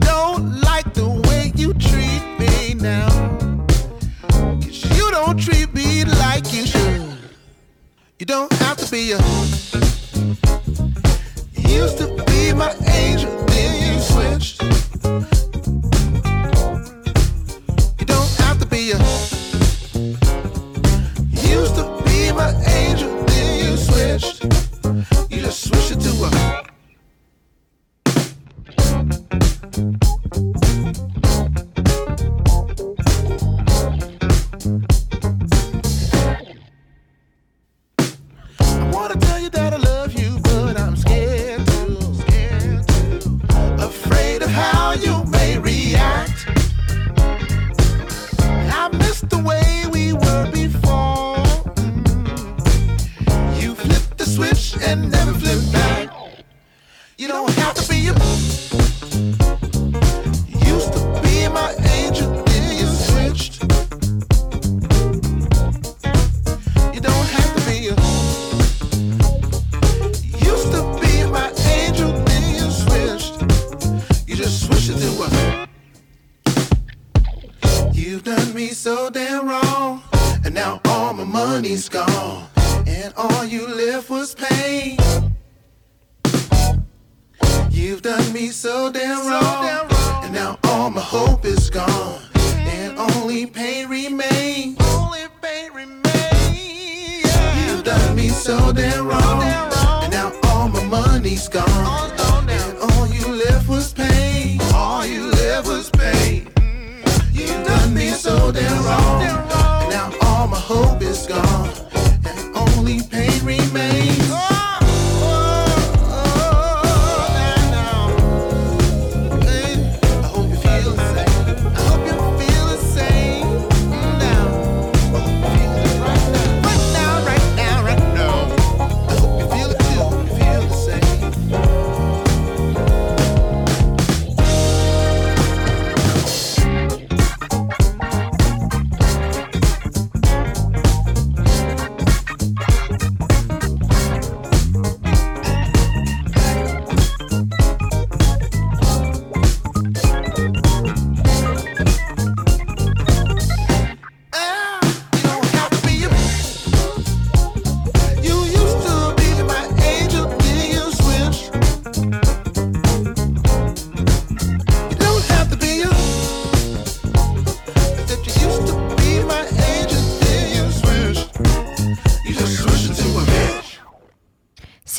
[0.00, 3.08] Don't like the way you treat me now,
[4.60, 7.06] 'cause you don't treat me like you should.
[8.18, 9.18] You don't have to be a.
[11.82, 14.60] Used to be my angel, then you switched.
[21.52, 24.44] Used to be my angel, then you switched.
[25.30, 26.30] You just switched it to a.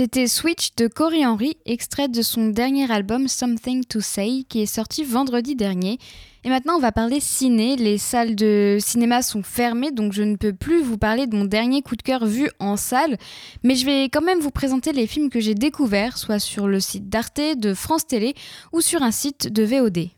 [0.03, 4.65] C'était Switch de Cory Henry, extrait de son dernier album Something to Say, qui est
[4.65, 5.97] sorti vendredi dernier.
[6.43, 7.77] Et maintenant, on va parler ciné.
[7.77, 11.45] Les salles de cinéma sont fermées, donc je ne peux plus vous parler de mon
[11.45, 13.17] dernier coup de cœur vu en salle.
[13.63, 16.81] Mais je vais quand même vous présenter les films que j'ai découverts, soit sur le
[16.81, 18.35] site d'Arte, de France Télé
[18.73, 20.09] ou sur un site de VOD.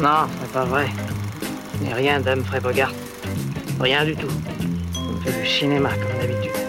[0.00, 0.88] Non, c'est pas vrai.
[1.78, 2.94] Je n'ai rien d'Humphrey Bogart.
[3.78, 4.32] Rien du tout.
[4.96, 6.61] On fait du cinéma comme d'habitude.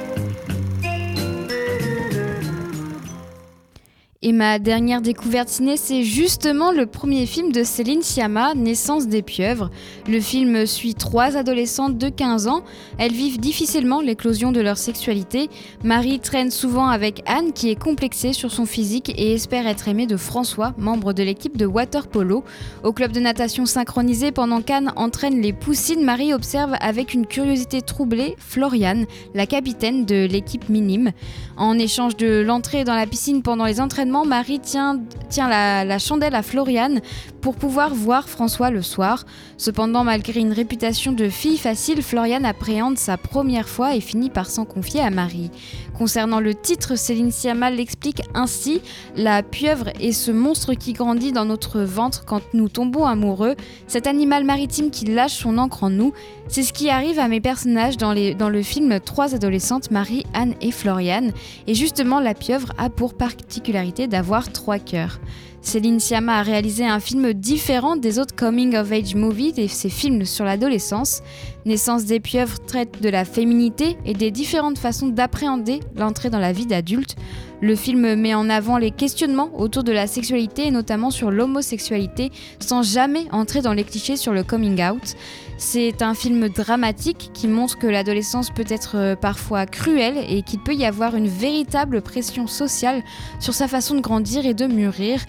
[4.26, 9.22] Et ma dernière découverte ciné, c'est justement le premier film de Céline Sciamma, Naissance des
[9.22, 9.70] pieuvres.
[10.08, 12.64] Le film suit trois adolescentes de 15 ans.
[12.98, 15.50] Elles vivent difficilement l'éclosion de leur sexualité.
[15.84, 20.08] Marie traîne souvent avec Anne, qui est complexée sur son physique et espère être aimée
[20.08, 22.46] de François, membre de l'équipe de water polo.
[22.86, 27.82] Au club de natation synchronisé, pendant qu'Anne entraîne les poussines, Marie observe avec une curiosité
[27.82, 31.12] troublée Floriane, la capitaine de l'équipe minime.
[31.56, 35.00] En échange de l'entrée dans la piscine pendant les entraînements, Marie tient,
[35.38, 37.02] la chandelle à Floriane
[37.42, 39.26] pour pouvoir voir François le soir.
[39.58, 44.50] Cependant, malgré une réputation de fille facile, Floriane appréhende sa première fois et finit par
[44.50, 45.52] s'en confier à Marie.
[45.98, 48.82] Concernant le titre, Céline Sciamma l'explique ainsi
[49.16, 53.56] La pieuvre est ce monstre qui grandit dans notre ventre quand nous tombons amoureux,
[53.88, 56.14] cet animal maritime qui lâche son encre en nous.
[56.48, 60.72] C'est ce qui arrive à mes personnages dans, le film Trois adolescentes, Marie, Anne et
[60.72, 61.32] Floriane.
[61.68, 65.20] Et justement, la pieuvre a pour particularité d'avoir trois cœurs.
[65.64, 69.90] Céline Sciamma a réalisé un film différent des autres coming of age movies et ses
[69.90, 71.22] films sur l'adolescence.
[71.66, 76.52] Naissance des pieuvres traite de la féminité et des différentes façons d'appréhender l'entrée dans la
[76.52, 77.16] vie d'adulte.
[77.62, 82.30] Le film met en avant les questionnements autour de la sexualité et notamment sur l'homosexualité
[82.60, 85.16] sans jamais entrer dans les clichés sur le coming out.
[85.58, 90.60] C'est un film dramatique qui montre que l'adolescence peut être euh, parfois cruelle et qu'il
[90.60, 93.02] peut y avoir une véritable pression sociale
[93.40, 95.22] sur sa façon de grandir et de mûrir.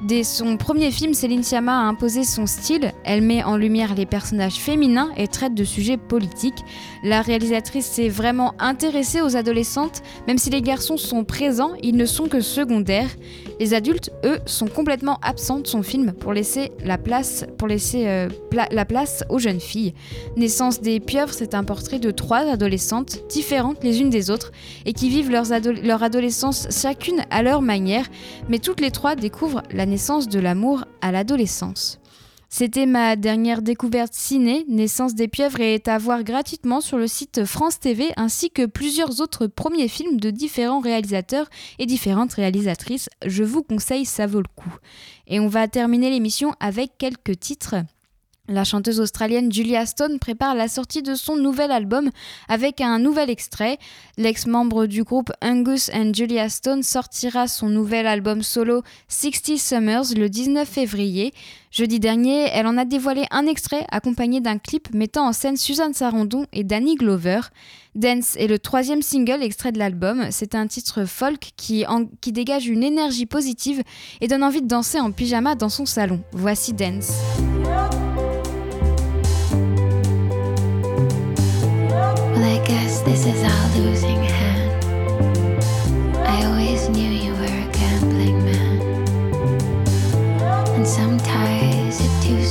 [0.00, 2.92] Dès son premier film, Céline Sciamma a imposé son style.
[3.02, 6.64] Elle met en lumière les personnages féminins et traite de sujets politiques.
[7.02, 10.02] La réalisatrice s'est vraiment intéressée aux adolescentes.
[10.26, 13.10] Même si les garçons sont présents, ils ne sont que secondaires.
[13.60, 17.44] Les adultes, eux, sont complètement absents de son film pour laisser la place,
[17.94, 18.28] euh,
[19.28, 19.94] aux jeunes filles.
[20.36, 24.52] Naissance des pieuvres, c'est un portrait de trois adolescentes différentes les unes des autres
[24.86, 28.06] et qui vivent leur adolescence chacune à leur manière,
[28.48, 32.00] mais toutes les trois découvrent la naissance de l'amour à l'adolescence.
[32.50, 34.64] C'était ma dernière découverte ciné.
[34.68, 39.20] Naissance des pieuvres est à voir gratuitement sur le site France TV ainsi que plusieurs
[39.20, 43.10] autres premiers films de différents réalisateurs et différentes réalisatrices.
[43.26, 44.74] Je vous conseille, ça vaut le coup.
[45.26, 47.76] Et on va terminer l'émission avec quelques titres.
[48.50, 52.08] La chanteuse australienne Julia Stone prépare la sortie de son nouvel album
[52.48, 53.76] avec un nouvel extrait.
[54.16, 60.30] L'ex-membre du groupe Angus and Julia Stone sortira son nouvel album solo 60 Summers le
[60.30, 61.34] 19 février.
[61.70, 65.92] Jeudi dernier, elle en a dévoilé un extrait accompagné d'un clip mettant en scène Suzanne
[65.92, 67.40] Sarandon et Danny Glover.
[67.94, 70.28] Dance est le troisième single extrait de l'album.
[70.30, 71.84] C'est un titre folk qui,
[72.22, 73.82] qui dégage une énergie positive
[74.22, 76.22] et donne envie de danser en pyjama dans son salon.
[76.32, 77.12] Voici Dance.
[82.48, 84.84] I guess this is our losing hand.
[86.16, 88.80] I always knew you were a gambling man.
[90.74, 92.42] And some ties are too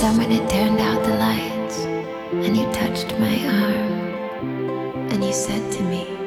[0.00, 1.78] someone had turned out the lights,
[2.30, 6.17] and you touched my arm, and you said to me,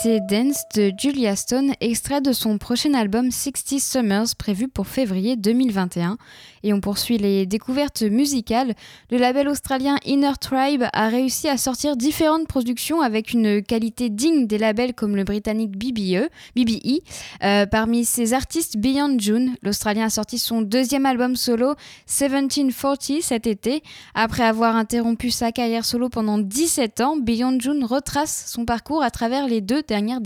[0.00, 5.36] c'était Dance de Julia Stone, extrait de son prochain album 60 Summers prévu pour février
[5.36, 6.18] 2021.
[6.62, 8.74] Et on poursuit les découvertes musicales.
[9.10, 14.46] Le label australien Inner Tribe a réussi à sortir différentes productions avec une qualité digne
[14.46, 16.28] des labels comme le britannique BBE.
[16.54, 17.00] BBE.
[17.42, 21.74] Euh, parmi ses artistes, Beyond June, l'Australien a sorti son deuxième album solo
[22.06, 23.82] 1740 cet été.
[24.14, 29.10] Après avoir interrompu sa carrière solo pendant 17 ans, Beyond June retrace son parcours à
[29.10, 30.20] travers les deux dernières.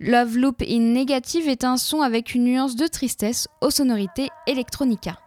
[0.00, 5.18] Love Loop in Negative est un son avec une nuance de tristesse aux sonorités electronica.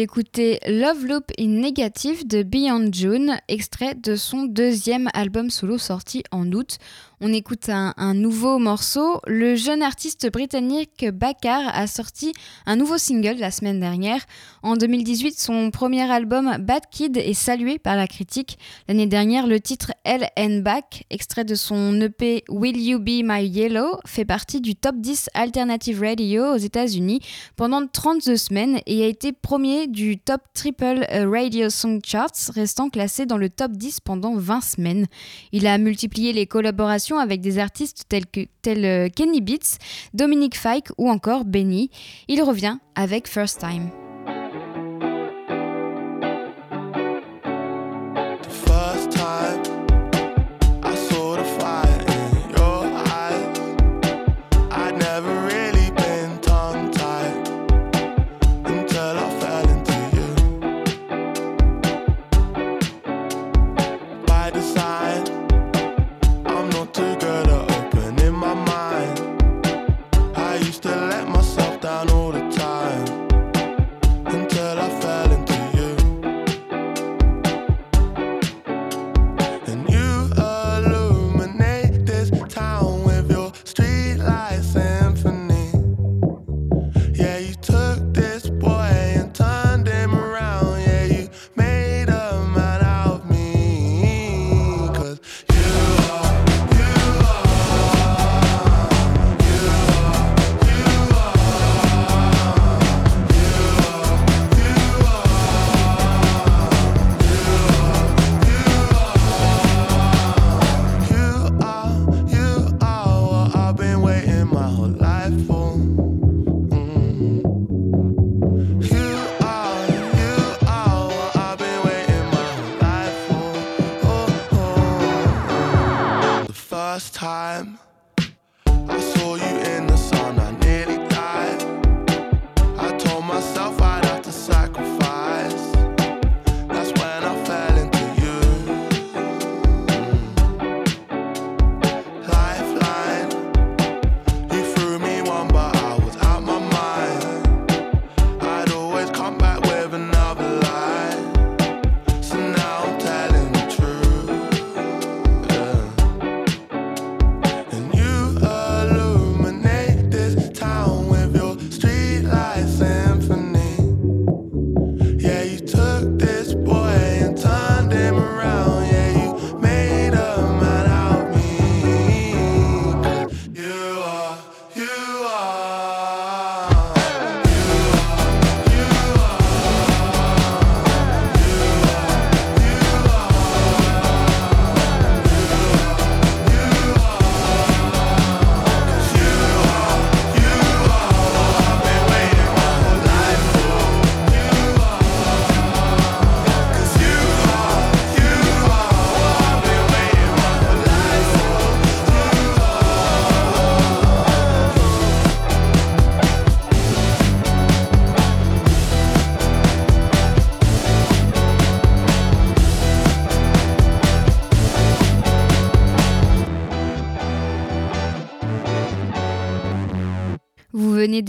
[0.00, 6.22] D'écouter Love Loop in Negative de Beyond June, extrait de son deuxième album solo sorti
[6.30, 6.78] en août.
[7.22, 9.20] On écoute un, nouveau morceau.
[9.26, 12.32] Le jeune artiste britannique Bakar a sorti
[12.64, 14.24] un nouveau single la semaine dernière.
[14.62, 18.58] En 2018, son premier album Bad Kid est salué par la critique.
[18.88, 23.46] L'année dernière, le titre L and Back, extrait de son EP Will You Be My
[23.46, 27.20] Yellow, fait partie du top 10 Alternative Radio aux États-Unis
[27.54, 33.26] pendant 32 semaines et a été premier du top triple Radio Song Charts, restant classé
[33.26, 35.06] dans le top 10 pendant 20 semaines.
[35.52, 39.78] Il a multiplié les collaborations avec des artistes tels, que, euh, Kenny Beats,
[40.14, 41.90] Dominic Fike ou encore Benny.
[42.28, 43.90] Il revient avec First Time.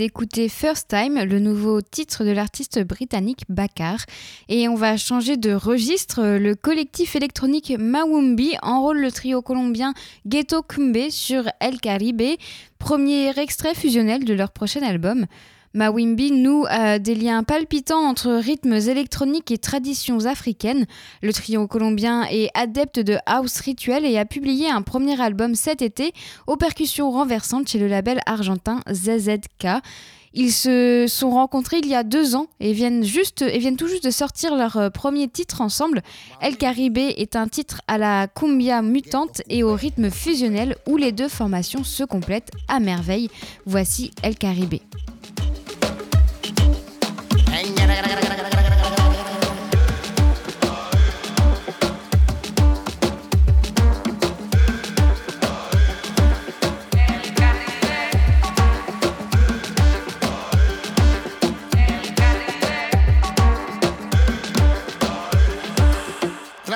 [0.02, 3.99] D'écouter First Time, le nouveau titre de l'artiste britannique Bakar.
[4.49, 6.39] Et on va changer de registre.
[6.39, 9.93] Le collectif électronique Mawumbi enrôle le trio colombien
[10.26, 12.36] Ghetto Kumbe sur El Caribe,
[12.80, 15.28] premier extrait fusionnel de leur prochain album.
[15.74, 20.86] Mawimbi noue euh, des liens palpitants entre rythmes électroniques et traditions africaines.
[21.22, 25.82] Le trio colombien est adepte de house rituel et a publié un premier album cet
[25.82, 26.14] été
[26.48, 29.82] aux percussions renversantes chez le label argentin ZZK.
[30.34, 34.06] Ils se sont rencontrés il y a deux ans et viennent, et viennent tout juste
[34.06, 36.02] de sortir leur euh, premier titre ensemble.
[36.42, 41.12] El Caribe est un titre à la cumbia mutante et au rythme fusionnel où les
[41.12, 43.30] deux formations se complètent à merveille.
[43.66, 44.76] Voici El Caribe.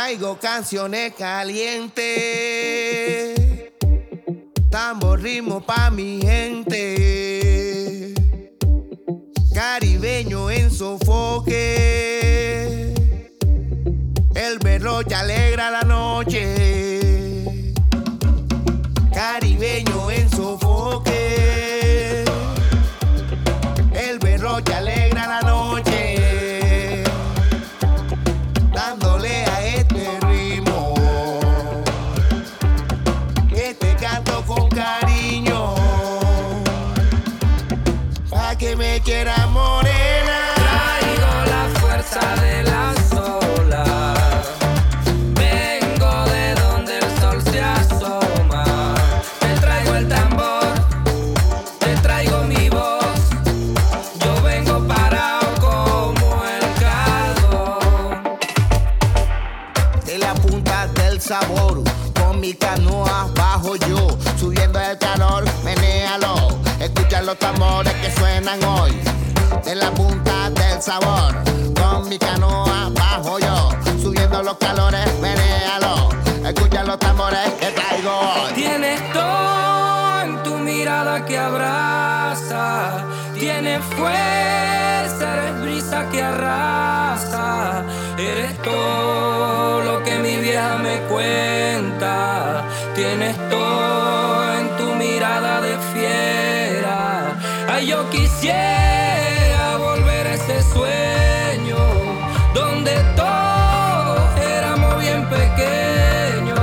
[0.05, 2.05] Traigo canciones calientes,
[4.69, 8.13] tambor ritmo pa' mi gente.
[9.51, 11.55] caribeño en sofoque.
[14.35, 14.59] El
[15.09, 17.73] ya alegra la noche.
[19.11, 21.34] Caribeño en sofoque.
[68.05, 68.91] Que suenan hoy.
[69.63, 71.33] De la punta del sabor,
[71.79, 73.69] con mi canoa bajo yo,
[74.01, 76.09] subiendo los calores, menéalo.
[76.45, 78.53] Escucha los tambores que traigo hoy.
[78.53, 83.05] Tienes todo en tu mirada que abraza.
[83.39, 87.83] Tienes fuerza, eres brisa que arrasa.
[88.17, 92.63] Eres todo lo que mi vieja me cuenta.
[92.95, 97.14] Tienes todo en tu mirada de fiera.
[97.83, 101.77] Yo quisiera volver a ese sueño
[102.53, 106.59] donde todos éramos bien pequeños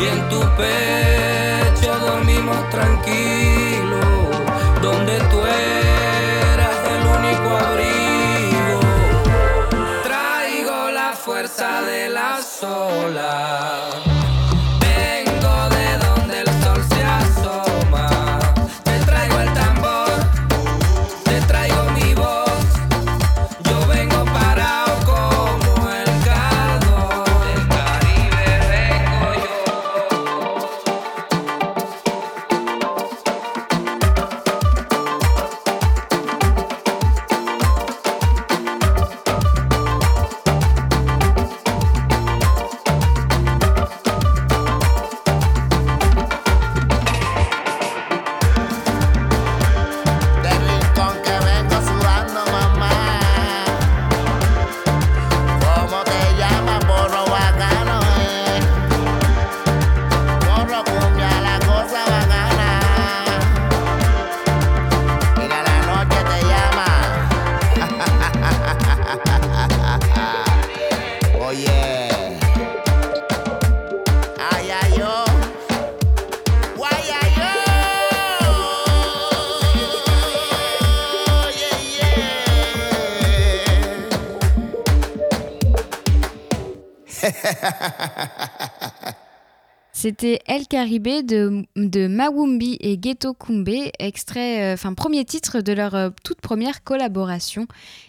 [0.00, 4.00] y en tu pecho dormimos tranquilos,
[4.82, 8.80] donde tú eras el único abrigo.
[10.02, 14.09] Traigo la fuerza de las olas.
[90.02, 95.74] C'était El Caribé de, de Mawumbi et Ghetto Kumbe, extrait, euh, enfin premier titre de
[95.74, 97.66] leur euh, toute première collaboration.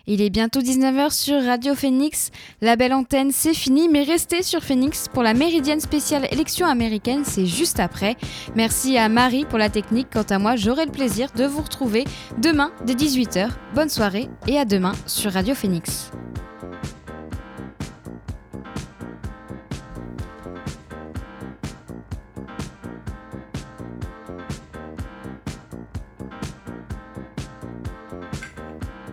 [0.07, 2.31] Il est bientôt 19h sur Radio Phoenix.
[2.61, 7.23] La belle antenne, c'est fini, mais restez sur Phoenix pour la méridienne spéciale élection américaine,
[7.25, 8.15] c'est juste après.
[8.55, 10.07] Merci à Marie pour la technique.
[10.13, 12.05] Quant à moi, j'aurai le plaisir de vous retrouver
[12.41, 13.49] demain dès 18h.
[13.75, 16.09] Bonne soirée et à demain sur Radio Phoenix.